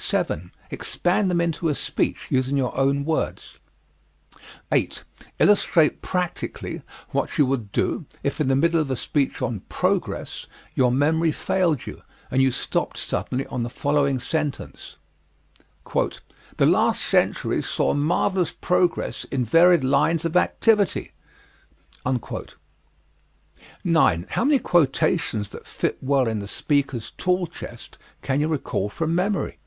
[0.00, 0.52] 7.
[0.70, 3.58] Expand them into a speech, using your own words.
[4.72, 5.02] 8.
[5.40, 6.80] Illustrate practically
[7.10, 11.30] what would you do, if in the midst of a speech on Progress, your memory
[11.32, 14.96] failed you and you stopped suddenly on the following sentence:
[15.84, 21.12] "The last century saw marvelous progress in varied lines of activity."
[22.06, 22.46] 9.
[24.30, 29.14] How many quotations that fit well in the speaker's tool chest can you recall from
[29.14, 29.58] memory?